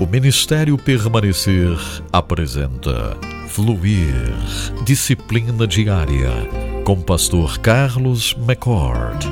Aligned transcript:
O 0.00 0.06
Ministério 0.06 0.78
Permanecer 0.78 1.76
apresenta 2.12 3.16
Fluir 3.48 4.14
Disciplina 4.84 5.66
Diária 5.66 6.30
com 6.84 7.02
Pastor 7.02 7.58
Carlos 7.58 8.32
McCord. 8.34 9.26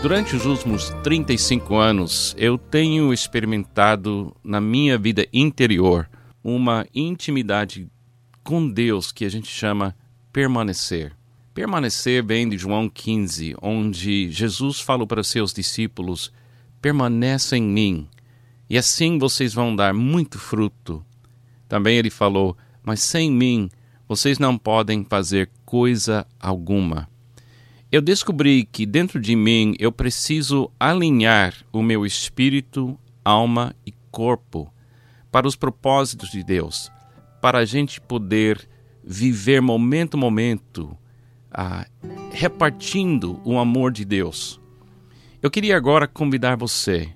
Durante 0.00 0.36
os 0.36 0.46
últimos 0.46 0.90
35 1.02 1.74
anos, 1.74 2.32
eu 2.38 2.56
tenho 2.56 3.12
experimentado 3.12 4.32
na 4.44 4.60
minha 4.60 4.96
vida 4.96 5.26
interior 5.32 6.08
uma 6.44 6.86
intimidade 6.94 7.88
com 8.44 8.68
Deus 8.70 9.10
que 9.10 9.24
a 9.24 9.28
gente 9.28 9.48
chama 9.48 9.96
permanecer. 10.32 11.12
Permanecer 11.52 12.24
vem 12.24 12.48
de 12.48 12.56
João 12.56 12.88
15, 12.88 13.56
onde 13.60 14.30
Jesus 14.30 14.78
falou 14.78 15.08
para 15.08 15.24
seus 15.24 15.52
discípulos: 15.52 16.32
permaneça 16.80 17.56
em 17.56 17.64
mim 17.64 18.08
e 18.68 18.76
assim 18.76 19.18
vocês 19.18 19.54
vão 19.54 19.74
dar 19.74 19.94
muito 19.94 20.38
fruto. 20.38 21.04
Também 21.68 21.96
ele 21.96 22.10
falou: 22.10 22.56
Mas 22.82 23.00
sem 23.00 23.30
mim 23.30 23.70
vocês 24.08 24.38
não 24.38 24.56
podem 24.56 25.04
fazer 25.04 25.50
coisa 25.64 26.26
alguma. 26.40 27.08
Eu 27.90 28.00
descobri 28.00 28.64
que 28.64 28.84
dentro 28.84 29.20
de 29.20 29.36
mim 29.36 29.74
eu 29.78 29.92
preciso 29.92 30.70
alinhar 30.78 31.54
o 31.72 31.82
meu 31.82 32.04
espírito, 32.04 32.98
alma 33.24 33.74
e 33.86 33.92
corpo 34.10 34.72
para 35.30 35.46
os 35.46 35.54
propósitos 35.54 36.30
de 36.30 36.42
Deus, 36.42 36.90
para 37.40 37.58
a 37.58 37.64
gente 37.64 38.00
poder 38.00 38.68
viver 39.04 39.60
momento 39.60 40.16
a 40.16 40.20
momento, 40.20 40.96
ah, 41.50 41.86
repartindo 42.32 43.40
o 43.44 43.58
amor 43.58 43.92
de 43.92 44.04
Deus. 44.04 44.60
Eu 45.40 45.50
queria 45.50 45.76
agora 45.76 46.08
convidar 46.08 46.56
você 46.56 47.15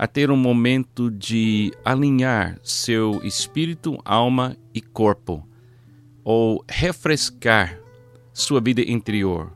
a 0.00 0.06
ter 0.06 0.30
um 0.30 0.36
momento 0.36 1.10
de 1.10 1.74
alinhar 1.84 2.58
seu 2.64 3.20
espírito, 3.22 4.00
alma 4.02 4.56
e 4.72 4.80
corpo, 4.80 5.46
ou 6.24 6.64
refrescar 6.66 7.78
sua 8.32 8.62
vida 8.62 8.80
interior. 8.80 9.52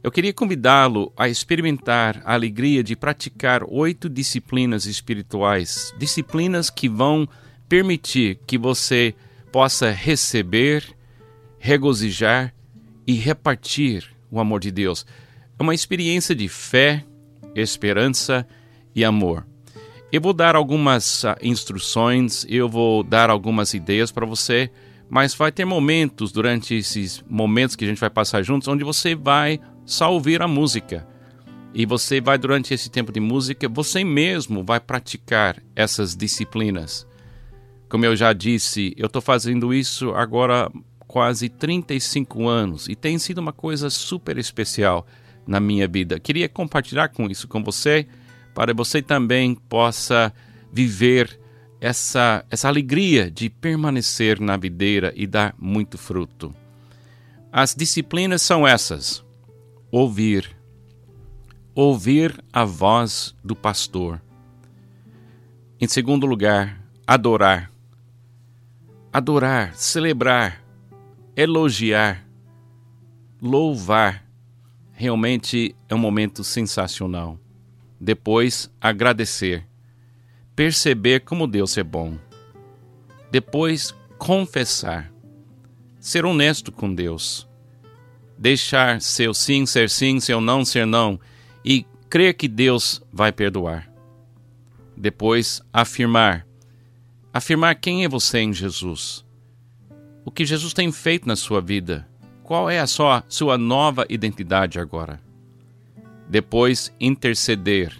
Eu 0.00 0.12
queria 0.12 0.32
convidá-lo 0.32 1.12
a 1.16 1.28
experimentar 1.28 2.22
a 2.24 2.34
alegria 2.34 2.84
de 2.84 2.94
praticar 2.94 3.64
oito 3.66 4.08
disciplinas 4.08 4.86
espirituais, 4.86 5.92
disciplinas 5.98 6.70
que 6.70 6.88
vão 6.88 7.28
permitir 7.68 8.38
que 8.46 8.56
você 8.56 9.12
possa 9.50 9.90
receber, 9.90 10.84
regozijar 11.58 12.54
e 13.04 13.14
repartir 13.14 14.06
o 14.30 14.38
amor 14.38 14.60
de 14.60 14.70
Deus. 14.70 15.04
É 15.58 15.62
uma 15.64 15.74
experiência 15.74 16.32
de 16.32 16.48
fé, 16.48 17.04
esperança 17.56 18.46
e 18.94 19.04
amor. 19.04 19.49
Eu 20.12 20.20
vou 20.20 20.32
dar 20.32 20.56
algumas 20.56 21.22
uh, 21.22 21.36
instruções, 21.40 22.44
eu 22.48 22.68
vou 22.68 23.04
dar 23.04 23.30
algumas 23.30 23.74
ideias 23.74 24.10
para 24.10 24.26
você, 24.26 24.68
mas 25.08 25.34
vai 25.34 25.52
ter 25.52 25.64
momentos 25.64 26.32
durante 26.32 26.74
esses 26.74 27.22
momentos 27.28 27.76
que 27.76 27.84
a 27.84 27.88
gente 27.88 28.00
vai 28.00 28.10
passar 28.10 28.42
juntos 28.42 28.66
onde 28.66 28.82
você 28.82 29.14
vai 29.14 29.60
só 29.84 30.12
ouvir 30.12 30.42
a 30.42 30.48
música. 30.48 31.06
E 31.72 31.86
você 31.86 32.20
vai, 32.20 32.36
durante 32.36 32.74
esse 32.74 32.90
tempo 32.90 33.12
de 33.12 33.20
música, 33.20 33.68
você 33.68 34.02
mesmo 34.02 34.64
vai 34.64 34.80
praticar 34.80 35.62
essas 35.76 36.16
disciplinas. 36.16 37.06
Como 37.88 38.04
eu 38.04 38.16
já 38.16 38.32
disse, 38.32 38.92
eu 38.96 39.06
estou 39.06 39.22
fazendo 39.22 39.72
isso 39.72 40.12
agora 40.12 40.68
quase 41.06 41.48
35 41.48 42.48
anos 42.48 42.88
e 42.88 42.96
tem 42.96 43.16
sido 43.18 43.38
uma 43.38 43.52
coisa 43.52 43.90
super 43.90 44.38
especial 44.38 45.06
na 45.46 45.60
minha 45.60 45.86
vida. 45.86 46.18
Queria 46.18 46.48
compartilhar 46.48 47.08
com 47.08 47.28
isso 47.30 47.46
com 47.46 47.62
você 47.62 48.06
para 48.54 48.74
você 48.74 49.00
também 49.00 49.54
possa 49.54 50.32
viver 50.72 51.40
essa, 51.80 52.44
essa 52.50 52.68
alegria 52.68 53.30
de 53.30 53.48
permanecer 53.48 54.40
na 54.40 54.56
videira 54.56 55.12
e 55.16 55.26
dar 55.26 55.54
muito 55.58 55.96
fruto. 55.96 56.54
As 57.50 57.74
disciplinas 57.74 58.42
são 58.42 58.66
essas: 58.66 59.24
ouvir, 59.90 60.56
ouvir 61.74 62.42
a 62.52 62.64
voz 62.64 63.34
do 63.42 63.56
pastor. 63.56 64.20
Em 65.80 65.88
segundo 65.88 66.26
lugar, 66.26 66.78
adorar. 67.06 67.70
Adorar, 69.12 69.74
celebrar, 69.74 70.62
elogiar, 71.34 72.24
louvar. 73.40 74.24
Realmente 74.92 75.74
é 75.88 75.94
um 75.94 75.98
momento 75.98 76.44
sensacional. 76.44 77.38
Depois, 78.00 78.70
agradecer. 78.80 79.66
Perceber 80.56 81.20
como 81.20 81.46
Deus 81.46 81.76
é 81.76 81.82
bom. 81.82 82.16
Depois, 83.30 83.94
confessar. 84.18 85.12
Ser 85.98 86.24
honesto 86.24 86.72
com 86.72 86.94
Deus. 86.94 87.46
Deixar 88.38 89.02
seu 89.02 89.34
sim 89.34 89.66
ser 89.66 89.90
sim, 89.90 90.18
seu 90.18 90.40
não 90.40 90.64
ser 90.64 90.86
não. 90.86 91.20
E 91.62 91.84
crer 92.08 92.32
que 92.32 92.48
Deus 92.48 93.02
vai 93.12 93.30
perdoar. 93.30 93.92
Depois, 94.96 95.60
afirmar. 95.70 96.46
Afirmar 97.34 97.74
quem 97.74 98.04
é 98.04 98.08
você 98.08 98.38
em 98.38 98.52
Jesus. 98.52 99.26
O 100.24 100.30
que 100.30 100.46
Jesus 100.46 100.72
tem 100.72 100.90
feito 100.90 101.28
na 101.28 101.36
sua 101.36 101.60
vida. 101.60 102.08
Qual 102.42 102.70
é 102.70 102.80
a 102.80 102.86
sua, 102.86 103.22
sua 103.28 103.58
nova 103.58 104.06
identidade 104.08 104.80
agora? 104.80 105.20
Depois 106.30 106.94
interceder 107.00 107.92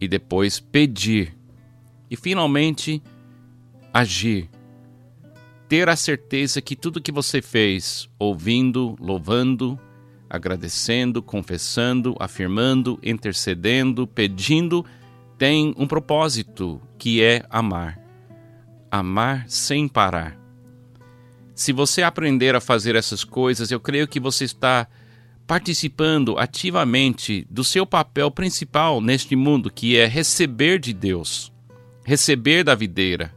e 0.00 0.06
depois 0.06 0.60
pedir 0.60 1.36
e 2.08 2.14
finalmente 2.14 3.02
agir. 3.92 4.48
Ter 5.68 5.88
a 5.88 5.96
certeza 5.96 6.62
que 6.62 6.76
tudo 6.76 7.00
que 7.00 7.10
você 7.10 7.42
fez, 7.42 8.08
ouvindo, 8.18 8.96
louvando, 9.00 9.78
agradecendo, 10.28 11.20
confessando, 11.20 12.14
afirmando, 12.20 13.00
intercedendo, 13.02 14.06
pedindo, 14.06 14.86
tem 15.36 15.74
um 15.76 15.88
propósito 15.88 16.80
que 16.96 17.20
é 17.20 17.44
amar. 17.50 17.98
Amar 18.88 19.44
sem 19.48 19.88
parar. 19.88 20.38
Se 21.52 21.72
você 21.72 22.02
aprender 22.02 22.54
a 22.54 22.60
fazer 22.60 22.94
essas 22.94 23.24
coisas, 23.24 23.72
eu 23.72 23.80
creio 23.80 24.06
que 24.06 24.20
você 24.20 24.44
está 24.44 24.88
participando 25.50 26.38
ativamente 26.38 27.44
do 27.50 27.64
seu 27.64 27.84
papel 27.84 28.30
principal 28.30 29.00
neste 29.00 29.34
mundo, 29.34 29.68
que 29.68 29.96
é 29.96 30.06
receber 30.06 30.78
de 30.78 30.92
Deus, 30.92 31.52
receber 32.04 32.62
da 32.62 32.76
videira 32.76 33.34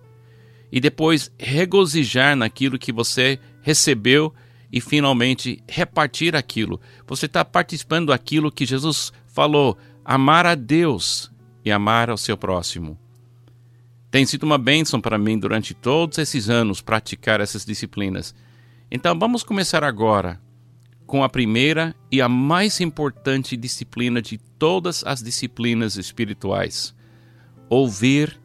e 0.72 0.79
depois 0.79 1.31
regozijar 1.40 2.35
naquilo 2.35 2.78
que 2.78 2.91
você 2.91 3.40
recebeu 3.63 4.31
e 4.72 4.79
finalmente 4.79 5.63
repartir 5.68 6.35
aquilo. 6.35 6.79
Você 7.07 7.25
está 7.25 7.44
participando 7.44 8.09
daquilo 8.09 8.51
que 8.51 8.63
Jesus 8.63 9.12
falou: 9.25 9.75
amar 10.06 10.45
a 10.45 10.53
Deus 10.53 11.31
e 11.66 11.72
amar 11.72 12.12
ao 12.12 12.18
seu 12.18 12.38
próximo. 12.38 12.95
Tem 14.12 14.24
sido 14.24 14.44
uma 14.44 14.59
bênção 14.59 15.01
para 15.01 15.18
mim 15.18 15.40
durante 15.40 15.74
todos 15.74 16.19
esses 16.19 16.47
anos 16.47 16.80
praticar 16.80 17.41
essas 17.41 17.66
disciplinas. 17.66 18.35
Então 18.91 19.18
vamos 19.18 19.41
começar 19.41 19.84
agora 19.84 20.40
com 21.05 21.23
a 21.23 21.29
primeira 21.29 21.95
e 22.11 22.21
a 22.21 22.29
mais 22.29 22.79
importante 22.79 23.57
disciplina 23.57 24.21
de 24.21 24.37
todas 24.37 25.03
as 25.05 25.21
disciplinas 25.21 25.95
espirituais: 25.95 26.95
ouvir 27.69 28.39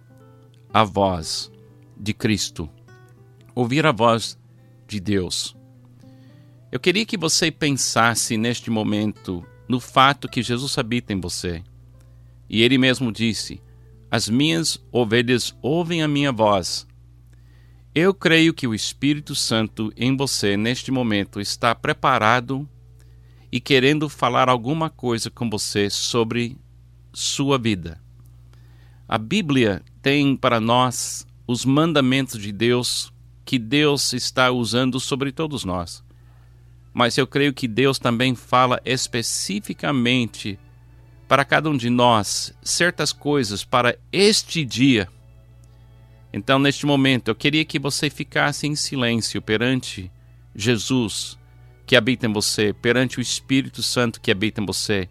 a 0.72 0.84
voz 0.84 1.50
de 1.96 2.12
Cristo, 2.12 2.68
ouvir 3.54 3.86
a 3.86 3.92
voz 3.92 4.38
de 4.86 5.00
Deus. 5.00 5.56
Eu 6.70 6.78
queria 6.78 7.06
que 7.06 7.16
você 7.16 7.50
pensasse 7.50 8.36
neste 8.36 8.70
momento 8.70 9.44
no 9.68 9.80
fato 9.80 10.28
que 10.28 10.42
Jesus 10.42 10.76
habita 10.76 11.12
em 11.12 11.20
você. 11.20 11.62
E 12.48 12.62
ele 12.62 12.78
mesmo 12.78 13.12
disse: 13.12 13.62
As 14.10 14.28
minhas 14.28 14.82
ovelhas 14.92 15.54
ouvem 15.62 16.02
a 16.02 16.08
minha 16.08 16.32
voz 16.32 16.86
eu 17.94 18.12
creio 18.12 18.52
que 18.52 18.66
o 18.66 18.74
Espírito 18.74 19.34
Santo 19.34 19.92
em 19.96 20.16
você 20.16 20.56
neste 20.56 20.90
momento 20.90 21.40
está 21.40 21.74
preparado 21.74 22.68
e 23.50 23.60
querendo 23.60 24.08
falar 24.08 24.48
alguma 24.48 24.90
coisa 24.90 25.30
com 25.30 25.48
você 25.48 25.88
sobre 25.88 26.56
sua 27.12 27.58
vida. 27.58 28.00
A 29.08 29.16
Bíblia 29.16 29.82
tem 30.02 30.36
para 30.36 30.60
nós 30.60 31.26
os 31.46 31.64
mandamentos 31.64 32.40
de 32.40 32.52
Deus 32.52 33.10
que 33.44 33.58
Deus 33.58 34.12
está 34.12 34.50
usando 34.50 35.00
sobre 35.00 35.32
todos 35.32 35.64
nós. 35.64 36.04
Mas 36.92 37.16
eu 37.16 37.26
creio 37.26 37.54
que 37.54 37.66
Deus 37.66 37.98
também 37.98 38.34
fala 38.34 38.80
especificamente 38.84 40.58
para 41.26 41.44
cada 41.44 41.70
um 41.70 41.76
de 41.76 41.88
nós 41.88 42.52
certas 42.62 43.12
coisas 43.12 43.64
para 43.64 43.96
este 44.12 44.64
dia 44.64 45.08
então, 46.32 46.58
neste 46.58 46.84
momento, 46.84 47.28
eu 47.28 47.34
queria 47.34 47.64
que 47.64 47.78
você 47.78 48.10
ficasse 48.10 48.66
em 48.66 48.76
silêncio 48.76 49.40
perante 49.40 50.10
Jesus 50.54 51.38
que 51.86 51.96
habita 51.96 52.26
em 52.26 52.32
você, 52.32 52.72
perante 52.72 53.18
o 53.18 53.22
Espírito 53.22 53.82
Santo 53.82 54.20
que 54.20 54.30
habita 54.30 54.60
em 54.60 54.66
você. 54.66 55.08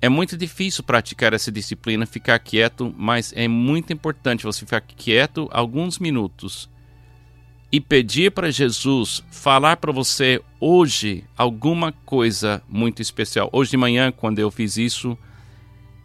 É 0.00 0.08
muito 0.08 0.36
difícil 0.36 0.84
praticar 0.84 1.32
essa 1.32 1.50
disciplina, 1.50 2.06
ficar 2.06 2.38
quieto, 2.38 2.94
mas 2.96 3.32
é 3.36 3.48
muito 3.48 3.92
importante 3.92 4.44
você 4.44 4.60
ficar 4.64 4.80
quieto 4.80 5.48
alguns 5.52 5.98
minutos 5.98 6.68
e 7.72 7.80
pedir 7.80 8.30
para 8.30 8.50
Jesus 8.50 9.24
falar 9.30 9.78
para 9.78 9.90
você 9.90 10.40
hoje 10.60 11.24
alguma 11.36 11.90
coisa 12.04 12.62
muito 12.68 13.00
especial. 13.00 13.48
Hoje 13.52 13.70
de 13.72 13.76
manhã, 13.76 14.12
quando 14.12 14.38
eu 14.38 14.50
fiz 14.50 14.76
isso, 14.76 15.16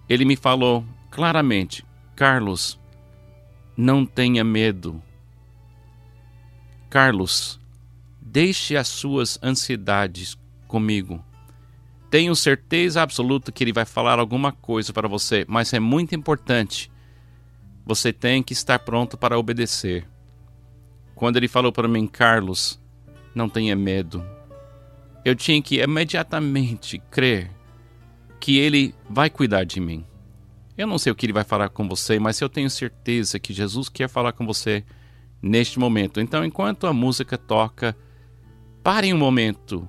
ele 0.07 0.25
me 0.25 0.35
falou 0.35 0.85
claramente: 1.12 1.83
Carlos, 2.15 2.79
não 3.77 4.03
tenha 4.03 4.44
medo. 4.44 5.01
Carlos, 6.89 7.59
deixe 8.19 8.75
as 8.75 8.88
suas 8.88 9.38
ansiedades 9.44 10.35
comigo. 10.68 11.24
Tenho 12.09 12.35
certeza 12.35 13.03
absoluta 13.03 13.51
que 13.51 13.63
ele 13.63 13.74
vai 13.74 13.85
falar 13.85 14.18
alguma 14.18 14.51
coisa 14.51 14.91
para 14.91 15.07
você, 15.07 15.45
mas 15.47 15.74
é 15.74 15.79
muito 15.79 16.15
importante. 16.15 16.91
Você 17.85 18.12
tem 18.12 18.41
que 18.41 18.53
estar 18.53 18.79
pronto 18.79 19.18
para 19.18 19.38
obedecer. 19.38 20.07
Quando 21.13 21.38
ele 21.38 21.47
falou 21.47 21.71
para 21.71 21.88
mim, 21.88 22.07
Carlos, 22.07 22.81
não 23.35 23.47
tenha 23.47 23.75
medo, 23.75 24.25
eu 25.24 25.35
tinha 25.35 25.62
que 25.62 25.81
imediatamente 25.81 27.00
crer 27.12 27.51
que 28.39 28.57
ele 28.57 28.95
vai 29.09 29.29
cuidar 29.29 29.65
de 29.65 29.79
mim. 29.79 30.06
Eu 30.77 30.85
não 30.85 31.00
sei 31.00 31.12
o 31.12 31.15
que 31.15 31.25
ele 31.25 31.33
vai 31.33 31.44
falar 31.44 31.69
com 31.69 31.88
você, 31.88 32.19
mas 32.19 32.39
eu 32.39 32.47
tenho 32.47 32.69
certeza 32.69 33.39
que 33.39 33.53
Jesus 33.53 33.89
quer 33.89 34.07
falar 34.07 34.31
com 34.33 34.45
você 34.45 34.83
neste 35.41 35.79
momento. 35.79 36.21
Então, 36.21 36.45
enquanto 36.45 36.85
a 36.85 36.94
música 36.94 37.38
toca, 37.38 37.97
pare 38.83 39.12
um 39.13 39.18
momento 39.18 39.88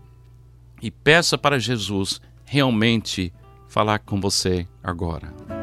e 0.80 0.90
peça 0.90 1.36
para 1.36 1.58
Jesus 1.58 2.20
realmente 2.44 3.32
falar 3.68 3.98
com 3.98 4.18
você 4.18 4.66
agora. 4.82 5.57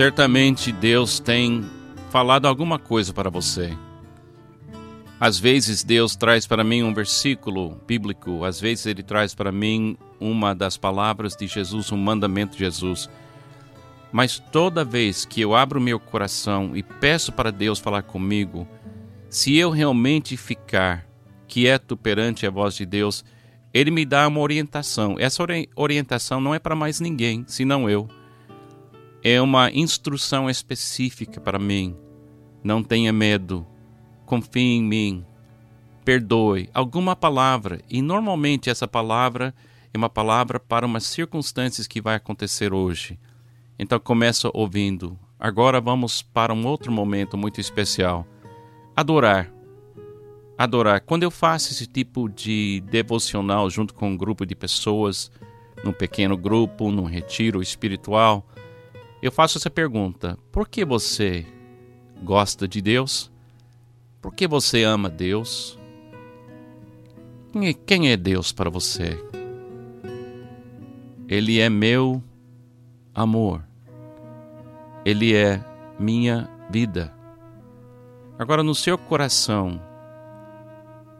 Certamente 0.00 0.72
Deus 0.72 1.20
tem 1.20 1.62
falado 2.08 2.48
alguma 2.48 2.78
coisa 2.78 3.12
para 3.12 3.28
você. 3.28 3.76
Às 5.20 5.38
vezes 5.38 5.84
Deus 5.84 6.16
traz 6.16 6.46
para 6.46 6.64
mim 6.64 6.82
um 6.82 6.94
versículo 6.94 7.78
bíblico, 7.86 8.42
às 8.42 8.58
vezes 8.58 8.86
Ele 8.86 9.02
traz 9.02 9.34
para 9.34 9.52
mim 9.52 9.98
uma 10.18 10.54
das 10.54 10.78
palavras 10.78 11.36
de 11.36 11.46
Jesus, 11.46 11.92
um 11.92 11.98
mandamento 11.98 12.52
de 12.54 12.60
Jesus. 12.60 13.10
Mas 14.10 14.38
toda 14.38 14.86
vez 14.86 15.26
que 15.26 15.42
eu 15.42 15.54
abro 15.54 15.78
meu 15.78 16.00
coração 16.00 16.74
e 16.74 16.82
peço 16.82 17.30
para 17.30 17.52
Deus 17.52 17.78
falar 17.78 18.02
comigo, 18.02 18.66
se 19.28 19.54
eu 19.58 19.68
realmente 19.68 20.34
ficar 20.34 21.06
quieto 21.46 21.94
perante 21.94 22.46
a 22.46 22.50
voz 22.50 22.74
de 22.74 22.86
Deus, 22.86 23.22
Ele 23.74 23.90
me 23.90 24.06
dá 24.06 24.26
uma 24.26 24.40
orientação. 24.40 25.16
Essa 25.18 25.44
orientação 25.76 26.40
não 26.40 26.54
é 26.54 26.58
para 26.58 26.74
mais 26.74 27.00
ninguém, 27.00 27.44
senão 27.46 27.90
eu 27.90 28.08
é 29.22 29.40
uma 29.40 29.70
instrução 29.70 30.48
específica 30.48 31.40
para 31.40 31.58
mim. 31.58 31.96
Não 32.62 32.82
tenha 32.82 33.12
medo, 33.12 33.66
confie 34.24 34.76
em 34.76 34.82
mim, 34.82 35.24
perdoe. 36.04 36.68
Alguma 36.72 37.14
palavra, 37.14 37.80
e 37.88 38.00
normalmente 38.00 38.70
essa 38.70 38.88
palavra 38.88 39.54
é 39.92 39.98
uma 39.98 40.08
palavra 40.08 40.58
para 40.58 40.86
umas 40.86 41.04
circunstâncias 41.04 41.86
que 41.86 42.00
vai 42.00 42.16
acontecer 42.16 42.72
hoje. 42.72 43.18
Então 43.78 43.98
começa 43.98 44.50
ouvindo. 44.54 45.18
Agora 45.38 45.80
vamos 45.80 46.22
para 46.22 46.52
um 46.52 46.66
outro 46.66 46.92
momento 46.92 47.36
muito 47.36 47.60
especial. 47.60 48.26
Adorar. 48.94 49.50
Adorar. 50.56 51.00
Quando 51.00 51.22
eu 51.22 51.30
faço 51.30 51.72
esse 51.72 51.86
tipo 51.86 52.28
de 52.28 52.82
devocional 52.90 53.70
junto 53.70 53.94
com 53.94 54.10
um 54.10 54.16
grupo 54.16 54.44
de 54.44 54.54
pessoas, 54.54 55.30
num 55.82 55.92
pequeno 55.92 56.36
grupo, 56.36 56.90
num 56.90 57.04
retiro 57.04 57.62
espiritual, 57.62 58.46
eu 59.22 59.30
faço 59.30 59.58
essa 59.58 59.70
pergunta: 59.70 60.38
por 60.50 60.68
que 60.68 60.84
você 60.84 61.46
gosta 62.22 62.66
de 62.66 62.80
Deus? 62.80 63.30
Por 64.20 64.34
que 64.34 64.46
você 64.46 64.82
ama 64.82 65.08
Deus? 65.08 65.78
Quem 67.86 68.10
é 68.10 68.16
Deus 68.16 68.52
para 68.52 68.70
você? 68.70 69.18
Ele 71.28 71.60
é 71.60 71.68
meu 71.68 72.22
amor. 73.14 73.64
Ele 75.04 75.34
é 75.34 75.64
minha 75.98 76.48
vida. 76.70 77.12
Agora, 78.38 78.62
no 78.62 78.74
seu 78.74 78.96
coração, 78.96 79.80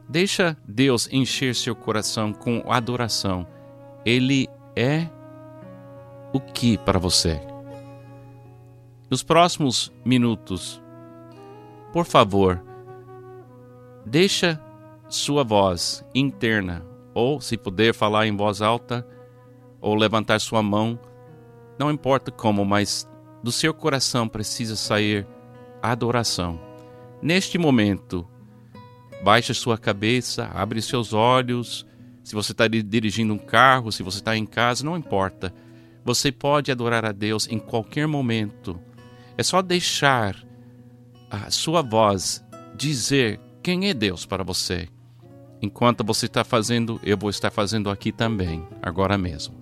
deixa 0.09 0.57
Deus 0.67 1.09
encher 1.13 1.55
seu 1.55 1.75
coração 1.75 2.33
com 2.33 2.63
adoração. 2.67 3.47
Ele 4.05 4.49
é 4.77 5.09
o 6.33 6.41
que 6.41 6.79
para 6.79 6.99
você? 6.99 7.50
Nos 9.11 9.25
próximos 9.25 9.93
minutos, 10.05 10.81
por 11.93 12.05
favor, 12.05 12.63
deixa 14.07 14.63
sua 15.09 15.43
voz 15.43 16.05
interna, 16.15 16.87
ou 17.13 17.41
se 17.41 17.57
puder 17.57 17.93
falar 17.93 18.29
em 18.29 18.37
voz 18.37 18.63
alta, 18.63 19.05
ou 19.81 19.97
levantar 19.97 20.39
sua 20.39 20.63
mão, 20.63 20.97
não 21.77 21.91
importa 21.91 22.31
como, 22.31 22.65
mas 22.65 23.05
do 23.43 23.51
seu 23.51 23.75
coração 23.75 24.29
precisa 24.29 24.77
sair 24.77 25.27
adoração. 25.83 26.61
Neste 27.21 27.59
momento, 27.59 28.25
baixe 29.25 29.53
sua 29.55 29.77
cabeça, 29.77 30.49
abre 30.55 30.81
seus 30.81 31.13
olhos. 31.13 31.85
Se 32.23 32.33
você 32.33 32.53
está 32.53 32.69
dirigindo 32.69 33.35
um 33.35 33.39
carro, 33.39 33.91
se 33.91 34.05
você 34.05 34.19
está 34.19 34.37
em 34.37 34.47
casa, 34.47 34.85
não 34.85 34.97
importa. 34.97 35.53
Você 36.05 36.31
pode 36.31 36.71
adorar 36.71 37.05
a 37.05 37.11
Deus 37.11 37.49
em 37.49 37.59
qualquer 37.59 38.07
momento 38.07 38.79
é 39.41 39.43
só 39.43 39.63
deixar 39.63 40.37
a 41.31 41.51
sua 41.51 41.81
voz 41.81 42.45
dizer 42.77 43.41
quem 43.63 43.89
é 43.89 43.95
Deus 43.95 44.27
para 44.27 44.45
você. 44.45 44.87
Enquanto 45.63 46.05
você 46.05 46.27
está 46.27 46.45
fazendo, 46.45 47.01
eu 47.03 47.17
vou 47.17 47.31
estar 47.31 47.51
fazendo 47.51 47.89
aqui 47.89 48.13
também, 48.13 48.63
agora 48.83 49.17
mesmo. 49.17 49.60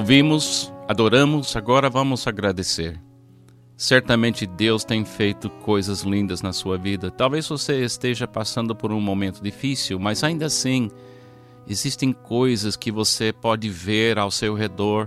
Ouvimos, 0.00 0.72
adoramos, 0.88 1.54
agora 1.54 1.90
vamos 1.90 2.26
agradecer. 2.26 2.98
Certamente 3.76 4.46
Deus 4.46 4.82
tem 4.82 5.04
feito 5.04 5.50
coisas 5.50 6.00
lindas 6.00 6.40
na 6.40 6.54
sua 6.54 6.78
vida. 6.78 7.10
Talvez 7.10 7.46
você 7.46 7.84
esteja 7.84 8.26
passando 8.26 8.74
por 8.74 8.92
um 8.92 9.00
momento 9.00 9.42
difícil, 9.42 9.98
mas 9.98 10.24
ainda 10.24 10.46
assim, 10.46 10.90
existem 11.68 12.14
coisas 12.14 12.76
que 12.76 12.90
você 12.90 13.30
pode 13.30 13.68
ver 13.68 14.18
ao 14.18 14.30
seu 14.30 14.54
redor. 14.54 15.06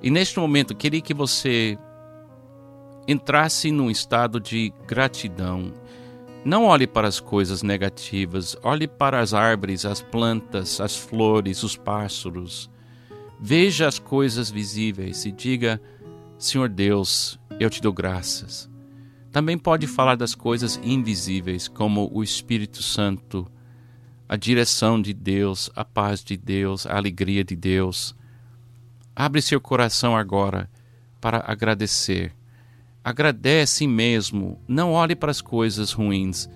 E 0.00 0.08
neste 0.08 0.38
momento, 0.38 0.72
queria 0.72 1.00
que 1.00 1.12
você 1.12 1.76
entrasse 3.08 3.72
num 3.72 3.90
estado 3.90 4.38
de 4.38 4.72
gratidão. 4.86 5.72
Não 6.44 6.66
olhe 6.66 6.86
para 6.86 7.08
as 7.08 7.18
coisas 7.18 7.60
negativas, 7.60 8.56
olhe 8.62 8.86
para 8.86 9.18
as 9.18 9.34
árvores, 9.34 9.84
as 9.84 10.00
plantas, 10.00 10.80
as 10.80 10.96
flores, 10.96 11.64
os 11.64 11.76
pássaros. 11.76 12.70
Veja 13.40 13.86
as 13.88 13.98
coisas 13.98 14.50
visíveis 14.50 15.24
e 15.24 15.32
diga: 15.32 15.80
Senhor 16.38 16.68
Deus, 16.68 17.38
eu 17.58 17.70
te 17.70 17.80
dou 17.80 17.92
graças. 17.92 18.68
Também 19.32 19.56
pode 19.56 19.86
falar 19.86 20.16
das 20.16 20.34
coisas 20.34 20.80
invisíveis, 20.82 21.68
como 21.68 22.10
o 22.12 22.22
Espírito 22.22 22.82
Santo, 22.82 23.50
a 24.28 24.36
direção 24.36 25.00
de 25.00 25.14
Deus, 25.14 25.70
a 25.74 25.84
paz 25.84 26.22
de 26.22 26.36
Deus, 26.36 26.86
a 26.86 26.96
alegria 26.96 27.44
de 27.44 27.54
Deus. 27.54 28.14
Abre 29.14 29.40
seu 29.40 29.60
coração 29.60 30.16
agora 30.16 30.68
para 31.20 31.44
agradecer 31.46 32.34
Agradece 33.02 33.86
mesmo, 33.86 34.60
não 34.68 34.92
olhe 34.92 35.16
para 35.16 35.30
as 35.30 35.40
coisas 35.40 35.92
ruins. 35.92 36.48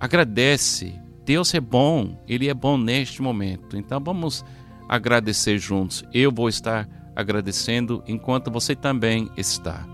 Agradece. 0.00 1.00
Deus 1.24 1.54
é 1.54 1.60
bom, 1.60 2.20
Ele 2.26 2.48
é 2.48 2.54
bom 2.54 2.76
neste 2.76 3.22
momento. 3.22 3.76
Então 3.76 4.00
vamos 4.02 4.44
agradecer 4.88 5.58
juntos. 5.58 6.04
Eu 6.12 6.30
vou 6.30 6.48
estar 6.48 6.88
agradecendo 7.14 8.02
enquanto 8.06 8.50
você 8.50 8.74
também 8.74 9.30
está. 9.36 9.93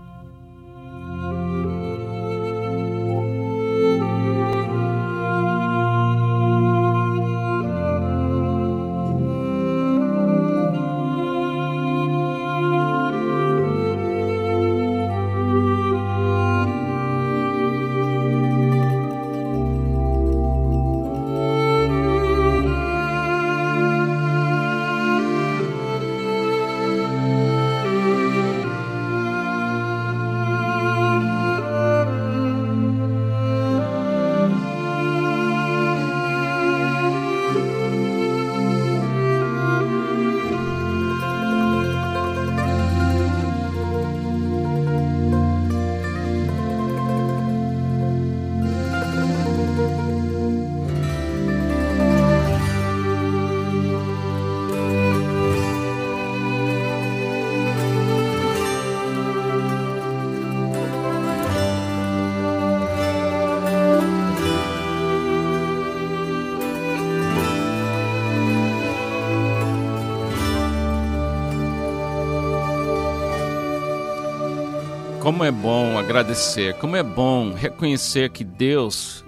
Como 75.31 75.45
é 75.45 75.51
bom 75.51 75.97
agradecer, 75.97 76.73
como 76.73 76.97
é 76.97 77.01
bom 77.01 77.53
reconhecer 77.53 78.31
que 78.31 78.43
Deus 78.43 79.23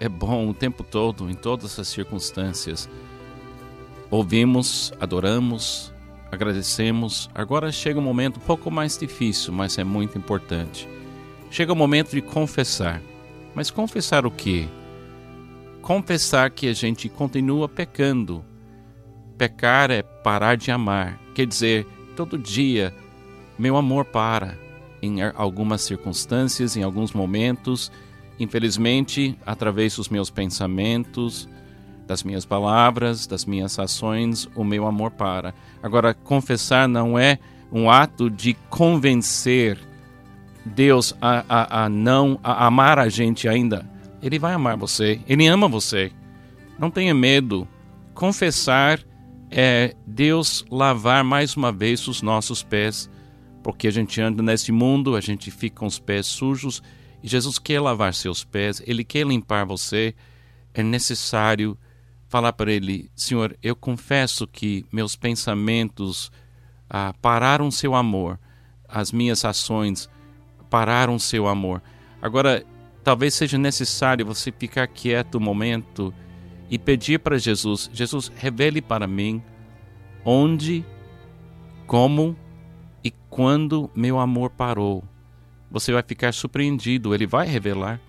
é 0.00 0.08
bom 0.08 0.48
o 0.48 0.54
tempo 0.54 0.82
todo, 0.82 1.28
em 1.28 1.34
todas 1.34 1.78
as 1.78 1.86
circunstâncias. 1.86 2.88
Ouvimos, 4.10 4.90
adoramos, 4.98 5.92
agradecemos. 6.32 7.28
Agora 7.34 7.70
chega 7.70 8.00
um 8.00 8.02
momento 8.02 8.38
um 8.38 8.40
pouco 8.40 8.70
mais 8.70 8.96
difícil, 8.96 9.52
mas 9.52 9.76
é 9.76 9.84
muito 9.84 10.16
importante. 10.16 10.88
Chega 11.50 11.74
o 11.74 11.76
momento 11.76 12.12
de 12.12 12.22
confessar. 12.22 13.02
Mas 13.54 13.70
confessar 13.70 14.24
o 14.24 14.30
quê? 14.30 14.66
Confessar 15.82 16.48
que 16.52 16.68
a 16.68 16.72
gente 16.72 17.06
continua 17.06 17.68
pecando. 17.68 18.42
Pecar 19.36 19.90
é 19.90 20.02
parar 20.02 20.56
de 20.56 20.70
amar. 20.70 21.20
Quer 21.34 21.44
dizer, 21.46 21.86
todo 22.16 22.38
dia 22.38 22.94
meu 23.58 23.76
amor 23.76 24.06
para 24.06 24.63
em 25.04 25.22
algumas 25.22 25.82
circunstâncias, 25.82 26.76
em 26.76 26.82
alguns 26.82 27.12
momentos, 27.12 27.92
infelizmente, 28.38 29.38
através 29.44 29.96
dos 29.96 30.08
meus 30.08 30.30
pensamentos, 30.30 31.48
das 32.06 32.22
minhas 32.22 32.44
palavras, 32.44 33.26
das 33.26 33.44
minhas 33.44 33.78
ações, 33.78 34.48
o 34.54 34.64
meu 34.64 34.86
amor 34.86 35.10
para. 35.10 35.54
Agora, 35.82 36.14
confessar 36.14 36.88
não 36.88 37.18
é 37.18 37.38
um 37.72 37.90
ato 37.90 38.30
de 38.30 38.54
convencer 38.68 39.78
Deus 40.64 41.14
a, 41.20 41.44
a, 41.48 41.84
a 41.84 41.88
não 41.88 42.38
a 42.42 42.66
amar 42.66 42.98
a 42.98 43.08
gente 43.08 43.48
ainda. 43.48 43.88
Ele 44.22 44.38
vai 44.38 44.54
amar 44.54 44.76
você, 44.76 45.20
ele 45.28 45.46
ama 45.46 45.68
você. 45.68 46.10
Não 46.78 46.90
tenha 46.90 47.14
medo. 47.14 47.68
Confessar 48.14 49.00
é 49.50 49.94
Deus 50.06 50.64
lavar 50.70 51.22
mais 51.22 51.56
uma 51.56 51.70
vez 51.70 52.06
os 52.08 52.22
nossos 52.22 52.62
pés 52.62 53.10
porque 53.64 53.88
a 53.88 53.90
gente 53.90 54.20
anda 54.20 54.42
neste 54.42 54.70
mundo, 54.70 55.16
a 55.16 55.22
gente 55.22 55.50
fica 55.50 55.80
com 55.80 55.86
os 55.86 55.98
pés 55.98 56.26
sujos 56.26 56.82
e 57.22 57.26
Jesus 57.26 57.58
quer 57.58 57.80
lavar 57.80 58.12
seus 58.12 58.44
pés, 58.44 58.82
ele 58.86 59.02
quer 59.02 59.26
limpar 59.26 59.64
você. 59.64 60.14
É 60.74 60.82
necessário 60.82 61.76
falar 62.28 62.52
para 62.52 62.70
ele: 62.70 63.10
Senhor, 63.16 63.56
eu 63.62 63.74
confesso 63.74 64.46
que 64.46 64.84
meus 64.92 65.16
pensamentos 65.16 66.30
ah, 66.90 67.14
pararam 67.22 67.70
seu 67.70 67.94
amor, 67.94 68.38
as 68.86 69.10
minhas 69.10 69.42
ações 69.46 70.10
pararam 70.68 71.18
seu 71.18 71.48
amor. 71.48 71.82
Agora, 72.20 72.66
talvez 73.02 73.32
seja 73.32 73.56
necessário 73.56 74.26
você 74.26 74.52
ficar 74.52 74.86
quieto 74.88 75.38
um 75.38 75.40
momento 75.40 76.12
e 76.68 76.78
pedir 76.78 77.18
para 77.20 77.38
Jesus: 77.38 77.88
Jesus, 77.94 78.30
revele 78.36 78.82
para 78.82 79.06
mim 79.06 79.42
onde, 80.22 80.84
como 81.86 82.36
e 83.04 83.12
quando 83.28 83.90
meu 83.94 84.18
amor 84.18 84.50
parou, 84.50 85.04
você 85.70 85.92
vai 85.92 86.02
ficar 86.02 86.32
surpreendido, 86.32 87.14
ele 87.14 87.26
vai 87.26 87.46
revelar. 87.46 88.00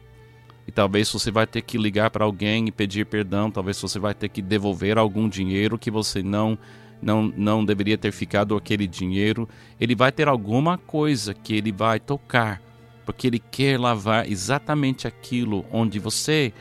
E 0.65 0.71
talvez 0.71 1.11
você 1.11 1.29
vai 1.29 1.45
ter 1.45 1.61
que 1.61 1.77
ligar 1.77 2.09
para 2.09 2.23
alguém 2.23 2.67
e 2.67 2.71
pedir 2.71 3.05
perdão, 3.05 3.51
talvez 3.51 3.79
você 3.79 3.99
vai 3.99 4.13
ter 4.13 4.29
que 4.29 4.41
devolver 4.41 4.97
algum 4.97 5.27
dinheiro 5.27 5.77
que 5.77 5.91
você 5.91 6.23
não 6.23 6.57
não 7.01 7.23
não 7.35 7.63
deveria 7.63 7.97
ter 7.97 8.11
ficado 8.11 8.55
aquele 8.55 8.87
dinheiro. 8.87 9.47
Ele 9.79 9.93
vai 9.93 10.11
ter 10.11 10.27
alguma 10.27 10.77
coisa 10.77 11.33
que 11.33 11.53
ele 11.53 11.71
vai 11.71 11.99
tocar, 11.99 12.61
porque 13.05 13.27
ele 13.27 13.39
quer 13.39 13.79
lavar 13.79 14.31
exatamente 14.31 15.05
aquilo 15.05 15.65
onde 15.71 15.99
você 15.99 16.53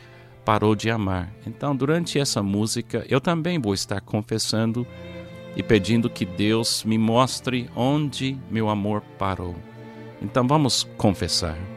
parou 0.43 0.75
de 0.75 0.91
amar. 0.91 1.33
Então, 1.47 1.75
durante 1.75 2.19
essa 2.19 2.43
música, 2.43 3.03
eu 3.09 3.19
também 3.19 3.57
vou 3.59 3.73
estar 3.73 3.99
confessando 4.01 4.85
e 5.55 5.63
pedindo 5.63 6.09
que 6.09 6.25
Deus 6.25 6.83
me 6.83 6.97
mostre 6.97 7.69
onde 7.75 8.37
meu 8.49 8.69
amor 8.69 9.01
parou. 9.17 9.55
Então 10.21 10.47
vamos 10.47 10.83
confessar. 10.97 11.74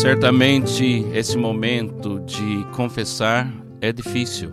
Certamente 0.00 1.04
esse 1.12 1.36
momento 1.36 2.20
de 2.20 2.64
confessar 2.74 3.52
é 3.82 3.92
difícil, 3.92 4.50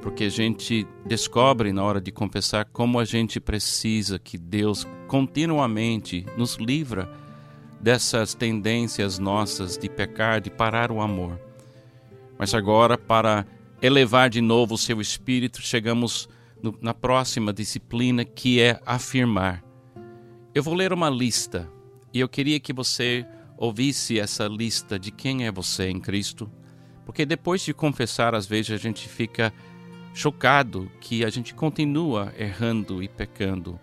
porque 0.00 0.22
a 0.22 0.28
gente 0.28 0.86
descobre 1.04 1.72
na 1.72 1.82
hora 1.82 2.00
de 2.00 2.12
confessar 2.12 2.66
como 2.66 3.00
a 3.00 3.04
gente 3.04 3.40
precisa 3.40 4.20
que 4.20 4.38
Deus 4.38 4.86
continuamente 5.08 6.24
nos 6.36 6.58
livra 6.58 7.10
dessas 7.80 8.34
tendências 8.34 9.18
nossas 9.18 9.76
de 9.76 9.88
pecar, 9.88 10.40
de 10.40 10.48
parar 10.48 10.92
o 10.92 11.00
amor. 11.00 11.40
Mas 12.38 12.54
agora, 12.54 12.96
para 12.96 13.44
elevar 13.82 14.30
de 14.30 14.40
novo 14.40 14.76
o 14.76 14.78
seu 14.78 15.00
espírito, 15.00 15.60
chegamos 15.60 16.28
no, 16.62 16.78
na 16.80 16.94
próxima 16.94 17.52
disciplina 17.52 18.24
que 18.24 18.60
é 18.60 18.80
afirmar. 18.86 19.60
Eu 20.54 20.62
vou 20.62 20.74
ler 20.74 20.92
uma 20.92 21.10
lista 21.10 21.68
e 22.14 22.20
eu 22.20 22.28
queria 22.28 22.60
que 22.60 22.72
você 22.72 23.26
ouvisse 23.62 24.18
essa 24.18 24.48
lista 24.48 24.98
de 24.98 25.12
quem 25.12 25.46
é 25.46 25.52
você 25.52 25.88
em 25.88 26.00
Cristo, 26.00 26.50
porque 27.06 27.24
depois 27.24 27.60
de 27.60 27.72
confessar, 27.72 28.34
às 28.34 28.44
vezes 28.44 28.72
a 28.72 28.76
gente 28.76 29.08
fica 29.08 29.54
chocado 30.12 30.90
que 31.00 31.24
a 31.24 31.30
gente 31.30 31.54
continua 31.54 32.34
errando 32.36 33.00
e 33.00 33.06
pecando. 33.06 33.78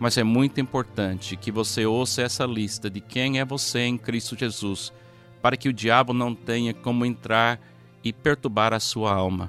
Mas 0.00 0.18
é 0.18 0.24
muito 0.24 0.60
importante 0.60 1.36
que 1.36 1.52
você 1.52 1.86
ouça 1.86 2.22
essa 2.22 2.44
lista 2.44 2.90
de 2.90 3.00
quem 3.00 3.38
é 3.38 3.44
você 3.44 3.82
em 3.82 3.96
Cristo 3.96 4.36
Jesus, 4.36 4.92
para 5.40 5.56
que 5.56 5.68
o 5.68 5.72
diabo 5.72 6.12
não 6.12 6.34
tenha 6.34 6.74
como 6.74 7.06
entrar 7.06 7.60
e 8.02 8.12
perturbar 8.12 8.72
a 8.72 8.80
sua 8.80 9.14
alma. 9.14 9.48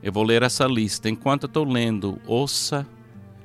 Eu 0.00 0.12
vou 0.12 0.22
ler 0.22 0.44
essa 0.44 0.66
lista. 0.66 1.10
Enquanto 1.10 1.46
estou 1.46 1.64
lendo, 1.64 2.20
ouça, 2.28 2.86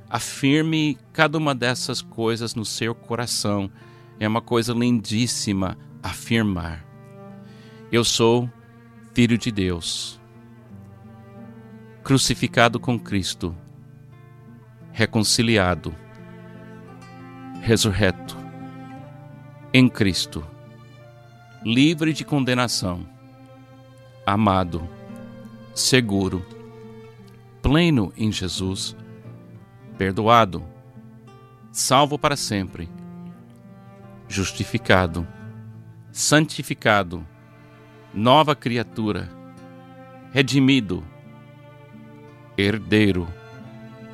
afirme 0.08 0.96
cada 1.12 1.36
uma 1.36 1.56
dessas 1.56 2.00
coisas 2.00 2.54
no 2.54 2.64
seu 2.64 2.94
coração. 2.94 3.68
É 4.20 4.26
uma 4.26 4.40
coisa 4.40 4.72
lindíssima 4.72 5.78
afirmar. 6.02 6.84
Eu 7.90 8.04
sou 8.04 8.50
filho 9.14 9.38
de 9.38 9.50
Deus, 9.50 10.20
crucificado 12.02 12.78
com 12.78 12.98
Cristo, 12.98 13.54
reconciliado, 14.92 15.94
ressurreto 17.62 18.36
em 19.72 19.88
Cristo, 19.88 20.44
livre 21.64 22.12
de 22.12 22.24
condenação, 22.24 23.06
amado 24.24 24.88
seguro, 25.74 26.44
pleno 27.62 28.12
em 28.16 28.32
Jesus, 28.32 28.96
perdoado, 29.96 30.62
salvo 31.70 32.18
para 32.18 32.36
sempre, 32.36 32.88
justificado, 34.28 35.26
santificado, 36.12 37.26
nova 38.12 38.54
criatura, 38.54 39.28
redimido, 40.32 41.04
herdeiro, 42.56 43.26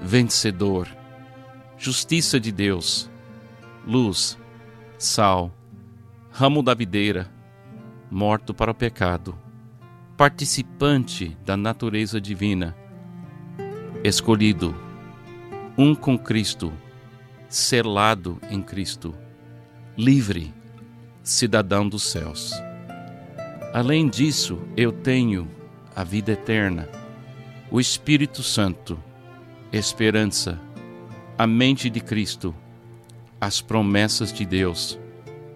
vencedor, 0.01 0.89
justiça 1.77 2.39
de 2.39 2.53
Deus, 2.53 3.11
luz, 3.87 4.39
sal, 4.97 5.53
ramo 6.31 6.63
da 6.63 6.75
videira, 6.75 7.31
morto 8.11 8.55
para 8.55 8.71
o 8.71 8.75
pecado 8.75 9.45
participante 10.17 11.37
da 11.45 11.57
natureza 11.57 12.21
divina, 12.21 12.77
escolhido, 14.05 14.75
um 15.77 15.93
com 15.93 16.17
Cristo, 16.17 16.73
selado 17.49 18.39
em 18.49 18.63
Cristo, 18.63 19.13
livre, 19.97 20.53
cidadão 21.23 21.89
dos 21.89 22.05
céus. 22.05 22.53
Além 23.73 24.09
disso, 24.09 24.59
eu 24.77 24.93
tenho 24.93 25.49
a 25.95 26.05
vida 26.05 26.33
eterna, 26.33 26.89
o 27.71 27.81
Espírito 27.81 28.43
Santo, 28.43 28.99
esperança, 29.73 30.61
a 31.37 31.47
mente 31.47 31.89
de 31.91 32.01
Cristo, 32.01 32.55
as 33.41 33.61
promessas 33.61 34.33
de 34.33 34.45
Deus, 34.45 34.99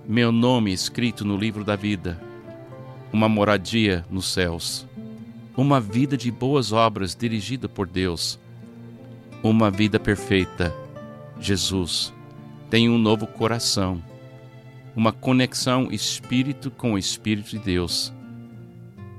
meu 0.07 0.33
nome 0.33 0.73
escrito 0.73 1.25
no 1.25 1.37
livro 1.37 1.65
da 1.65 1.77
vida 1.77 2.29
uma 3.13 3.29
moradia 3.29 4.05
nos 4.11 4.33
céus, 4.33 4.87
uma 5.57 5.81
vida 5.81 6.17
de 6.17 6.31
boas 6.31 6.73
obras 6.73 7.15
dirigida 7.15 7.69
por 7.69 7.87
Deus, 7.87 8.39
uma 9.43 9.71
vida 9.71 9.99
perfeita. 9.99 10.75
Jesus 11.41 12.13
tem 12.71 12.89
um 12.89 12.99
novo 12.99 13.27
coração, 13.27 14.03
uma 14.99 15.13
conexão 15.13 15.93
espírito 15.93 16.73
com 16.73 16.95
o 16.95 16.99
Espírito 16.99 17.51
de 17.51 17.61
Deus, 17.61 18.13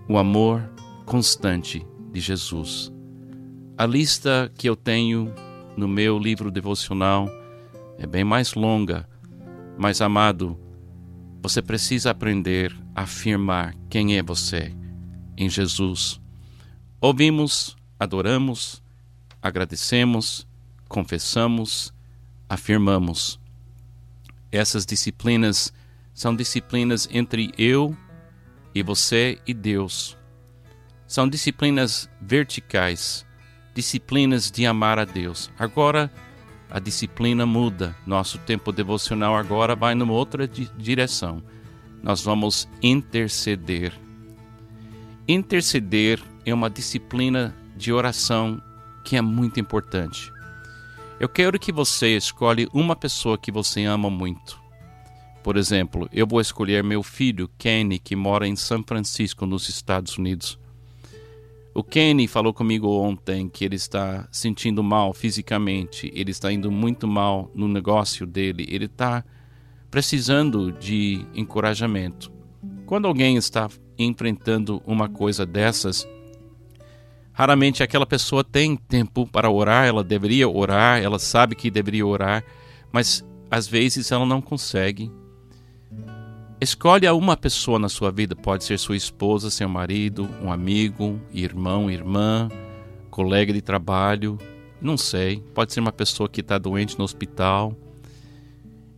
o 0.09 0.17
amor 0.17 0.69
constante 1.05 1.87
de 2.11 2.19
Jesus. 2.19 2.91
A 3.77 3.85
lista 3.85 4.51
que 4.57 4.67
eu 4.67 4.75
tenho 4.75 5.33
no 5.77 5.87
meu 5.87 6.19
livro 6.19 6.51
devocional 6.51 7.29
é 7.97 8.05
bem 8.05 8.25
mais 8.25 8.55
longa, 8.55 9.07
mas 9.77 10.01
amado, 10.01 10.59
você 11.41 11.61
precisa 11.61 12.11
aprender 12.11 12.75
a 12.93 13.03
afirmar 13.03 13.73
quem 13.89 14.17
é 14.17 14.21
você 14.21 14.75
em 15.37 15.49
Jesus. 15.49 16.19
Ouvimos, 16.99 17.77
adoramos, 17.97 18.83
agradecemos, 19.41 20.45
confessamos, 20.89 21.93
afirmamos. 22.49 23.38
Essas 24.51 24.85
disciplinas 24.85 25.73
são 26.13 26.35
disciplinas 26.35 27.07
entre 27.11 27.51
eu 27.57 27.95
e 28.73 28.81
você 28.81 29.39
e 29.45 29.53
Deus. 29.53 30.17
São 31.07 31.27
disciplinas 31.27 32.09
verticais, 32.21 33.25
disciplinas 33.73 34.51
de 34.51 34.65
amar 34.65 34.99
a 34.99 35.05
Deus. 35.05 35.51
Agora, 35.57 36.11
a 36.69 36.79
disciplina 36.79 37.45
muda. 37.45 37.95
Nosso 38.05 38.37
tempo 38.39 38.71
devocional 38.71 39.35
agora 39.35 39.75
vai 39.75 39.95
numa 39.95 40.13
outra 40.13 40.47
direção. 40.47 41.41
Nós 42.01 42.21
vamos 42.21 42.67
interceder. 42.81 43.93
Interceder 45.27 46.21
é 46.45 46.53
uma 46.53 46.69
disciplina 46.69 47.55
de 47.75 47.91
oração 47.91 48.61
que 49.03 49.15
é 49.15 49.21
muito 49.21 49.59
importante. 49.59 50.31
Eu 51.19 51.27
quero 51.27 51.59
que 51.59 51.69
você 51.69 52.15
escolhe 52.15 52.69
uma 52.73 52.95
pessoa 52.95 53.37
que 53.37 53.51
você 53.51 53.83
ama 53.83 54.09
muito. 54.09 54.57
Por 55.43 55.57
exemplo, 55.57 56.07
eu 56.13 56.25
vou 56.25 56.39
escolher 56.39 56.81
meu 56.81 57.03
filho 57.03 57.49
Kenny, 57.57 57.99
que 57.99 58.15
mora 58.15 58.47
em 58.47 58.55
São 58.55 58.81
Francisco, 58.81 59.45
nos 59.45 59.67
Estados 59.67 60.17
Unidos. 60.17 60.57
O 61.73 61.83
Kenny 61.83 62.25
falou 62.25 62.53
comigo 62.53 62.87
ontem 62.87 63.49
que 63.49 63.65
ele 63.65 63.75
está 63.75 64.29
sentindo 64.31 64.81
mal 64.81 65.13
fisicamente, 65.13 66.09
ele 66.15 66.31
está 66.31 66.53
indo 66.53 66.71
muito 66.71 67.05
mal 67.05 67.51
no 67.53 67.67
negócio 67.67 68.25
dele, 68.25 68.65
ele 68.69 68.85
está 68.85 69.21
precisando 69.91 70.71
de 70.71 71.25
encorajamento. 71.33 72.31
Quando 72.85 73.09
alguém 73.09 73.35
está 73.35 73.69
enfrentando 73.97 74.81
uma 74.85 75.09
coisa 75.09 75.45
dessas, 75.45 76.07
raramente 77.39 77.81
aquela 77.81 78.05
pessoa 78.05 78.43
tem 78.43 78.75
tempo 78.75 79.25
para 79.25 79.49
orar, 79.49 79.87
ela 79.87 80.03
deveria 80.03 80.49
orar, 80.49 81.01
ela 81.01 81.17
sabe 81.17 81.55
que 81.55 81.71
deveria 81.71 82.05
orar, 82.05 82.43
mas 82.91 83.25
às 83.49 83.65
vezes 83.65 84.11
ela 84.11 84.25
não 84.25 84.41
consegue. 84.41 85.09
Escolhe 86.59 87.09
uma 87.09 87.37
pessoa 87.37 87.79
na 87.79 87.87
sua 87.87 88.11
vida, 88.11 88.35
pode 88.35 88.65
ser 88.65 88.77
sua 88.77 88.97
esposa, 88.97 89.49
seu 89.49 89.69
marido, 89.69 90.27
um 90.43 90.51
amigo, 90.51 91.17
irmão, 91.33 91.89
irmã, 91.89 92.49
colega 93.09 93.53
de 93.53 93.61
trabalho, 93.61 94.37
não 94.81 94.97
sei, 94.97 95.41
pode 95.55 95.71
ser 95.71 95.79
uma 95.79 95.93
pessoa 95.93 96.27
que 96.27 96.41
está 96.41 96.57
doente 96.57 96.97
no 96.99 97.05
hospital. 97.05 97.73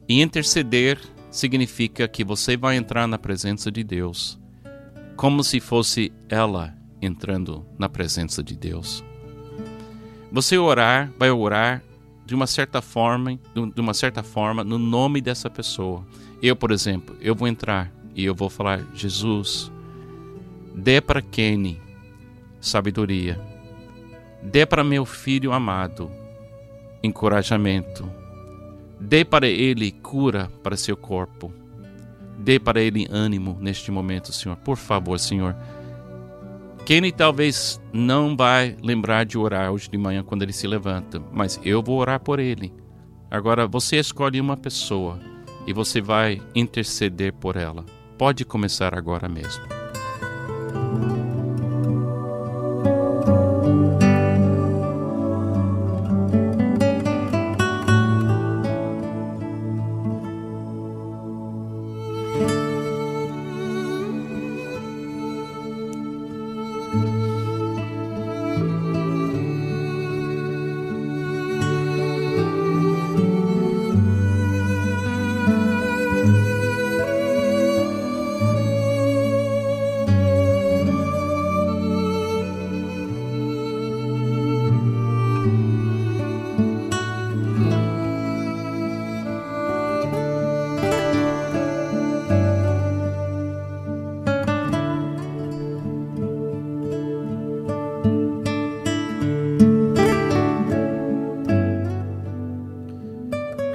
E 0.10 0.20
interceder 0.20 0.98
significa 1.30 2.08
que 2.08 2.24
você 2.24 2.58
vai 2.58 2.76
entrar 2.76 3.08
na 3.08 3.20
presença 3.20 3.72
de 3.72 3.84
Deus, 3.84 4.40
como 5.16 5.44
se 5.44 5.60
fosse 5.60 6.12
ela 6.28 6.81
entrando 7.02 7.66
na 7.78 7.90
presença 7.90 8.44
de 8.44 8.56
Deus. 8.56 9.04
Você 10.32 10.58
orar, 10.58 11.12
vai 11.18 11.30
orar 11.30 11.84
de 12.26 12.36
uma 12.36 12.48
certa 12.48 12.82
forma, 12.82 13.38
de 13.54 13.82
uma 13.82 13.94
certa 13.94 14.24
forma, 14.24 14.64
no 14.64 14.78
nome 14.78 15.20
dessa 15.20 15.50
pessoa. 15.50 16.06
Eu, 16.42 16.56
por 16.56 16.72
exemplo, 16.72 17.16
eu 17.20 17.36
vou 17.36 17.48
entrar 17.48 17.92
e 18.16 18.24
eu 18.24 18.34
vou 18.34 18.50
falar: 18.50 18.86
Jesus, 18.94 19.72
dê 20.74 21.02
para 21.02 21.22
Kenny 21.22 21.82
sabedoria, 22.62 23.40
dê 24.42 24.66
para 24.66 24.84
meu 24.84 25.06
filho 25.06 25.52
amado 25.52 26.10
encorajamento, 27.04 28.10
dê 29.00 29.26
para 29.26 29.48
ele 29.48 29.92
cura 29.92 30.52
para 30.62 30.78
seu 30.78 30.96
corpo, 30.96 31.52
dê 32.38 32.60
para 32.60 32.80
ele 32.80 33.08
ânimo 33.10 33.58
neste 33.60 33.92
momento, 33.92 34.32
Senhor. 34.32 34.56
Por 34.58 34.78
favor, 34.78 35.20
Senhor. 35.20 35.56
Kenny 36.86 37.12
talvez 37.12 37.80
não 37.94 38.36
vai 38.36 38.76
lembrar 38.82 39.24
de 39.24 39.38
orar 39.38 39.72
hoje 39.72 39.90
de 39.90 39.98
manhã 39.98 40.24
quando 40.24 40.42
ele 40.42 40.54
se 40.54 40.68
levanta, 40.68 41.22
mas 41.32 41.60
eu 41.64 41.82
vou 41.82 42.00
orar 42.00 42.20
por 42.20 42.40
ele. 42.40 42.74
Agora 43.30 43.68
você 43.68 43.98
escolhe 43.98 44.42
uma 44.42 44.58
pessoa 44.58 45.20
e 45.66 45.74
você 45.74 46.02
vai 46.02 46.42
interceder 46.56 47.34
por 47.34 47.56
ela. 47.56 47.86
pode 48.18 48.46
começar 48.46 48.96
agora 48.96 49.28
mesmo. 49.28 49.81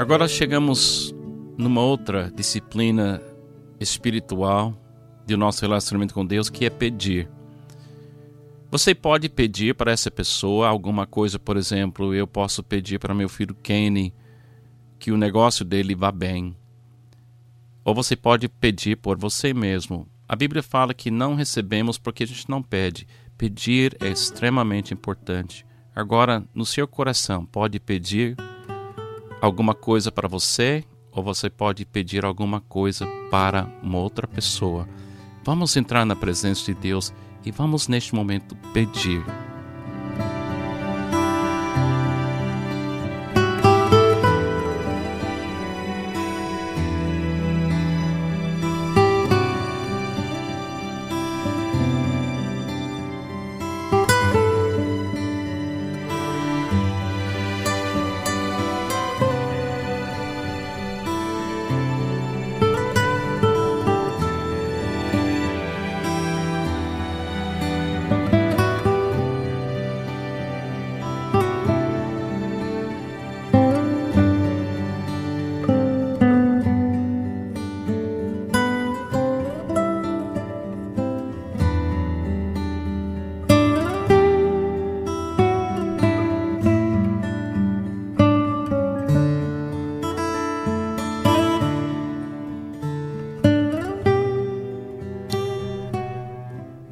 Agora 0.06 0.28
chegamos 0.28 1.12
numa 1.58 1.80
outra 1.80 2.30
disciplina 2.30 3.20
espiritual 3.80 4.72
do 5.26 5.36
nosso 5.36 5.62
relacionamento 5.62 6.14
com 6.14 6.24
Deus, 6.24 6.48
que 6.48 6.64
é 6.64 6.70
pedir. 6.70 7.28
Você 8.70 8.94
pode 8.94 9.28
pedir 9.28 9.74
para 9.74 9.90
essa 9.90 10.08
pessoa 10.08 10.68
alguma 10.68 11.08
coisa, 11.08 11.40
por 11.40 11.56
exemplo, 11.56 12.14
eu 12.14 12.24
posso 12.24 12.62
pedir 12.62 13.00
para 13.00 13.12
meu 13.16 13.28
filho 13.28 13.52
Kenny 13.52 14.14
que 14.96 15.10
o 15.10 15.16
negócio 15.16 15.64
dele 15.64 15.92
vá 15.92 16.12
bem. 16.12 16.56
Ou 17.84 17.92
você 17.92 18.14
pode 18.14 18.48
pedir 18.48 18.98
por 18.98 19.18
você 19.18 19.52
mesmo. 19.52 20.06
A 20.28 20.36
Bíblia 20.36 20.62
fala 20.62 20.94
que 20.94 21.10
não 21.10 21.34
recebemos 21.34 21.98
porque 21.98 22.22
a 22.22 22.26
gente 22.28 22.48
não 22.48 22.62
pede. 22.62 23.08
Pedir 23.36 23.96
é 23.98 24.06
extremamente 24.06 24.94
importante. 24.94 25.66
Agora, 25.92 26.44
no 26.54 26.64
seu 26.64 26.86
coração, 26.86 27.44
pode 27.44 27.80
pedir 27.80 28.36
alguma 29.46 29.74
coisa 29.74 30.12
para 30.12 30.28
você 30.28 30.84
ou 31.10 31.22
você 31.22 31.48
pode 31.48 31.84
pedir 31.86 32.24
alguma 32.24 32.60
coisa 32.60 33.06
para 33.30 33.66
uma 33.82 33.98
outra 33.98 34.26
pessoa. 34.26 34.86
Vamos 35.44 35.76
entrar 35.76 36.04
na 36.04 36.14
presença 36.16 36.66
de 36.66 36.74
Deus 36.74 37.14
e 37.44 37.50
vamos 37.50 37.88
neste 37.88 38.14
momento 38.14 38.56
pedir. 38.74 39.24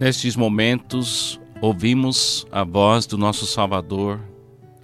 Nestes 0.05 0.37
momentos, 0.37 1.41
ouvimos 1.63 2.47
a 2.53 2.63
voz 2.63 3.07
do 3.07 3.17
nosso 3.17 3.47
Salvador, 3.47 4.21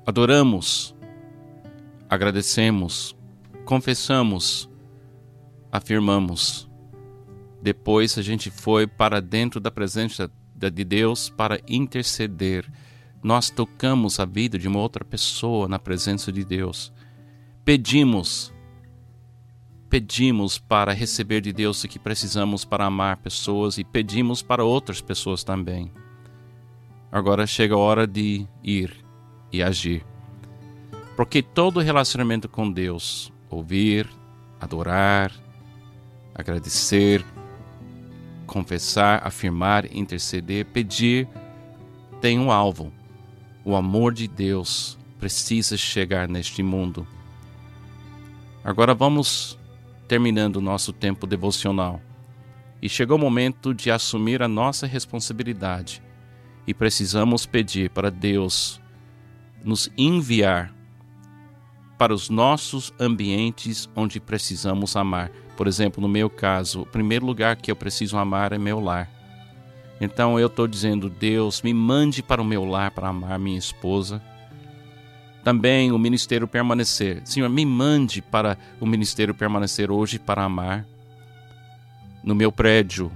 adoramos, 0.06 0.96
agradecemos, 2.08 3.14
confessamos, 3.66 4.66
afirmamos. 5.70 6.70
Depois 7.60 8.16
a 8.16 8.22
gente 8.22 8.50
foi 8.50 8.86
para 8.86 9.20
dentro 9.20 9.60
da 9.60 9.70
presença 9.70 10.32
de 10.56 10.84
Deus 10.84 11.28
para 11.28 11.60
interceder. 11.68 12.66
Nós 13.22 13.50
tocamos 13.50 14.18
a 14.18 14.24
vida 14.24 14.58
de 14.58 14.68
uma 14.68 14.78
outra 14.78 15.04
pessoa 15.04 15.68
na 15.68 15.78
presença 15.78 16.32
de 16.32 16.46
Deus. 16.46 16.90
Pedimos 17.62 18.54
pedimos 19.90 20.56
para 20.56 20.92
receber 20.92 21.40
de 21.40 21.52
Deus 21.52 21.82
o 21.82 21.88
que 21.88 21.98
precisamos 21.98 22.64
para 22.64 22.86
amar 22.86 23.16
pessoas 23.16 23.76
e 23.76 23.82
pedimos 23.82 24.40
para 24.40 24.64
outras 24.64 25.00
pessoas 25.00 25.42
também. 25.42 25.90
Agora 27.10 27.44
chega 27.44 27.74
a 27.74 27.78
hora 27.78 28.06
de 28.06 28.46
ir 28.62 29.04
e 29.52 29.60
agir. 29.60 30.06
Porque 31.16 31.42
todo 31.42 31.80
relacionamento 31.80 32.48
com 32.48 32.70
Deus, 32.70 33.32
ouvir, 33.50 34.08
adorar, 34.60 35.32
agradecer, 36.32 37.24
confessar, 38.46 39.26
afirmar, 39.26 39.92
interceder, 39.92 40.66
pedir, 40.66 41.28
tem 42.20 42.38
um 42.38 42.52
alvo. 42.52 42.92
O 43.64 43.74
amor 43.74 44.14
de 44.14 44.28
Deus 44.28 44.96
precisa 45.18 45.76
chegar 45.76 46.28
neste 46.28 46.62
mundo. 46.62 47.04
Agora 48.62 48.94
vamos 48.94 49.58
terminando 50.10 50.56
o 50.56 50.60
nosso 50.60 50.92
tempo 50.92 51.24
devocional. 51.24 52.00
E 52.82 52.88
chegou 52.88 53.16
o 53.16 53.20
momento 53.20 53.72
de 53.72 53.92
assumir 53.92 54.42
a 54.42 54.48
nossa 54.48 54.84
responsabilidade. 54.84 56.02
E 56.66 56.74
precisamos 56.74 57.46
pedir 57.46 57.90
para 57.90 58.10
Deus 58.10 58.80
nos 59.62 59.88
enviar 59.96 60.74
para 61.96 62.12
os 62.12 62.28
nossos 62.28 62.92
ambientes 62.98 63.88
onde 63.94 64.18
precisamos 64.18 64.96
amar. 64.96 65.30
Por 65.56 65.68
exemplo, 65.68 66.02
no 66.02 66.08
meu 66.08 66.28
caso, 66.28 66.82
o 66.82 66.86
primeiro 66.86 67.24
lugar 67.24 67.54
que 67.54 67.70
eu 67.70 67.76
preciso 67.76 68.16
amar 68.16 68.52
é 68.52 68.58
meu 68.58 68.80
lar. 68.80 69.08
Então 70.00 70.40
eu 70.40 70.48
estou 70.48 70.66
dizendo, 70.66 71.08
Deus, 71.08 71.62
me 71.62 71.72
mande 71.72 72.20
para 72.20 72.42
o 72.42 72.44
meu 72.44 72.64
lar 72.64 72.90
para 72.90 73.10
amar 73.10 73.38
minha 73.38 73.58
esposa, 73.58 74.20
também 75.42 75.90
o 75.92 75.98
ministério 75.98 76.46
permanecer. 76.46 77.22
Senhor, 77.24 77.48
me 77.48 77.64
mande 77.64 78.20
para 78.20 78.58
o 78.80 78.86
ministério 78.86 79.34
permanecer 79.34 79.90
hoje 79.90 80.18
para 80.18 80.44
amar. 80.44 80.86
No 82.22 82.34
meu 82.34 82.52
prédio, 82.52 83.10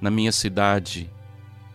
na 0.00 0.10
minha 0.10 0.32
cidade, 0.32 1.08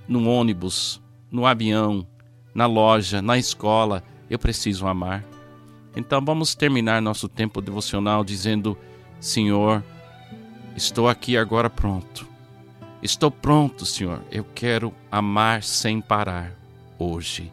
no 0.08 0.28
ônibus, 0.28 1.02
no 1.32 1.46
avião, 1.46 2.06
na 2.54 2.66
loja, 2.66 3.22
na 3.22 3.38
escola, 3.38 4.04
eu 4.30 4.38
preciso 4.38 4.86
amar. 4.88 5.24
Então 5.96 6.24
vamos 6.24 6.56
terminar 6.56 7.02
nosso 7.02 7.30
tempo 7.30 7.62
devocional 7.62 8.24
dizendo: 8.24 8.78
Senhor, 9.20 9.84
estou 10.76 11.08
aqui 11.08 11.38
agora 11.38 11.70
pronto. 11.70 12.28
Estou 13.02 13.30
pronto, 13.30 13.86
Senhor. 13.86 14.22
Eu 14.32 14.46
quero 14.56 14.94
amar 15.12 15.64
sem 15.64 16.02
parar 16.02 16.54
hoje. 16.98 17.52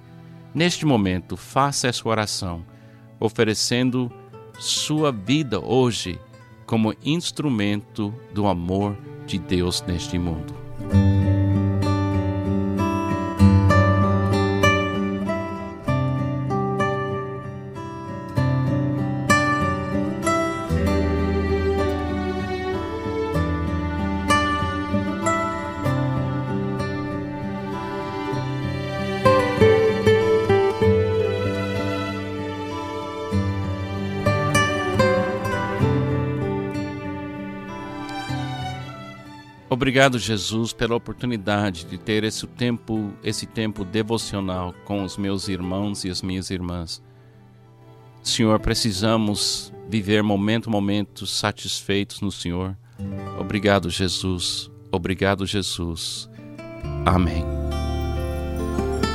Neste 0.55 0.85
momento, 0.85 1.37
faça 1.37 1.89
essa 1.89 2.09
oração, 2.09 2.65
oferecendo 3.19 4.11
sua 4.59 5.13
vida 5.13 5.61
hoje 5.61 6.19
como 6.67 6.95
instrumento 7.05 8.15
do 8.35 8.47
amor 8.47 8.97
de 9.27 9.39
Deus 9.39 9.83
neste 9.87 10.19
mundo. 10.19 10.55
Obrigado, 39.81 40.19
Jesus, 40.19 40.75
pela 40.75 40.95
oportunidade 40.95 41.87
de 41.87 41.97
ter 41.97 42.23
esse 42.23 42.47
tempo, 42.47 43.15
esse 43.25 43.47
tempo 43.47 43.83
devocional 43.83 44.75
com 44.85 45.03
os 45.03 45.17
meus 45.17 45.49
irmãos 45.49 46.05
e 46.05 46.11
as 46.11 46.21
minhas 46.21 46.51
irmãs. 46.51 47.03
Senhor, 48.23 48.61
precisamos 48.61 49.73
viver 49.89 50.23
momento 50.23 50.69
a 50.69 50.71
momento 50.71 51.27
satisfeitos 51.27 52.21
no 52.21 52.31
Senhor. 52.31 52.77
Obrigado, 53.39 53.89
Jesus. 53.89 54.71
Obrigado, 54.93 55.47
Jesus. 55.47 56.29
Amém. 57.07 57.43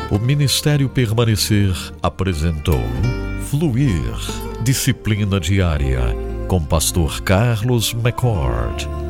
O 0.10 0.18
Ministério 0.18 0.90
Permanecer 0.90 1.76
apresentou 2.02 2.82
Fluir, 3.52 3.94
Disciplina 4.64 5.40
Diária, 5.40 6.02
com 6.48 6.66
Pastor 6.66 7.22
Carlos 7.22 7.94
McCord. 7.94 9.05